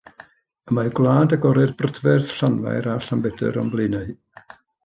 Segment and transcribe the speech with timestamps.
[0.69, 4.13] Y mae gwlad agored brydferth Llanfair a Llanbedr o'n blaenau.